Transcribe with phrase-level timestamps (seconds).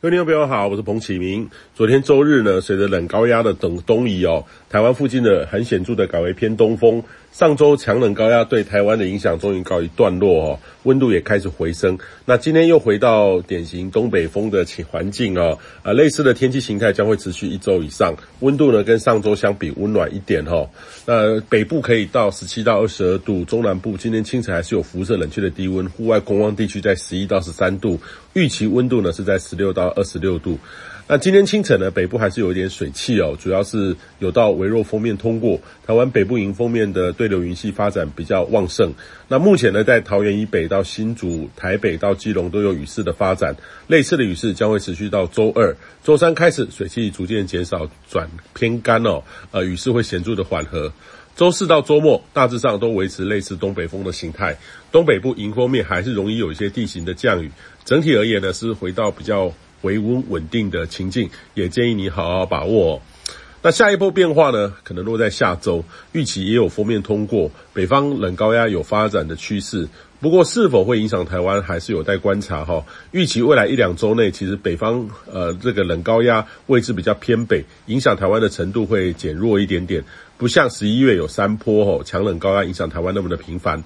[0.00, 1.50] 各位听众朋友好，我是彭启明。
[1.74, 7.02] 昨天周日呢，随着冷高压的等东移哦，台湾附近的很显著的改为偏东风。
[7.32, 11.98] 上周强冷高压对台湾的影响终于告一段落哦，温度也开始回升。
[12.24, 18.14] 那今天又回到典型东北风的环境哦，啊，类似的天气形态将会持续一周以上。
[18.38, 20.68] 温度呢跟上周相比温暖一点哦。
[21.06, 28.00] 那北部可以到十七到二十二度，中南部今天清晨还是有辐射冷却的低温，户外空旷地区在十一到十三度，
[28.32, 30.58] 预期温度呢是在十六到二十六度。
[31.10, 38.92] 那今天清晨呢，北部还是有一点水汽哦，主要是有道微弱锋面通过台湾北部迎风面的对流云系发展比较旺盛。
[39.26, 43.56] 那目前呢，在桃园以北到新竹、台北到基隆都有雨势的发展，
[43.86, 45.74] 类似的雨势将会持续到周二、
[46.04, 50.92] 周三开始，水汽逐渐减少，转偏干哦，呃，雨势会显著的缓和。
[51.36, 54.58] 周四到周末大致上都维持类似东北风的形态，
[54.92, 57.50] 东北部迎风面还是容易有一些地形的降雨。
[57.86, 59.50] 整体而言呢，是回到比较。
[59.82, 63.00] 维温稳定的情境，也建议你好好把握。
[63.60, 69.88] 那下一波变化呢，可能落在下周，预期也有锋面通过，北方冷高压有发展的趋势。
[70.20, 72.84] 不过是否会影响台湾，还是有待观察哈。
[73.10, 80.04] 预期未来一两周内，其实北方呃这个冷高压位置比较偏北，影响台湾的程度会减弱一点点，
[80.36, 83.82] 不像十一月有三波吼强冷高压影响台湾那么的频繁。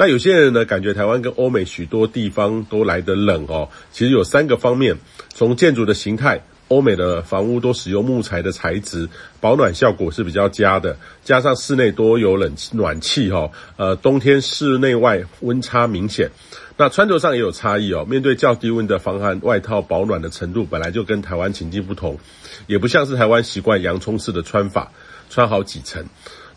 [0.00, 3.68] 那有些人呢，感觉台湾跟欧美许多地方都来得冷哦。
[3.90, 4.96] 其实有三个方面，
[5.34, 9.08] 从建筑的形态，欧美的房屋都使用木材的材质，
[9.40, 10.96] 保暖效果是比较佳的。
[11.24, 16.30] 加上室内多有冷气暖气哈，呃，冬天室内外温差明显。
[16.76, 18.06] 那穿着上也有差异哦。
[18.08, 22.16] 面对较低温的防寒外套，保暖的程度本来就跟台湾情境不同，
[22.68, 24.92] 也不像是台湾习惯洋葱式的穿法，
[25.28, 26.06] 穿好几层。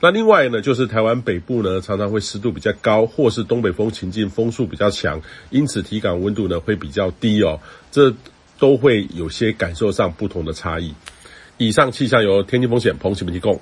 [0.02, 5.22] 那另外呢，就是台湾北部呢，常常会湿度比较高，或是东北风情境风速比较强，
[5.52, 7.60] 因此体感温度呢会比较低哦，
[7.92, 8.14] 这
[8.58, 10.95] 都会有些感受上不同的差异。
[11.58, 13.61] 以上气象由天气风险彭启明提供。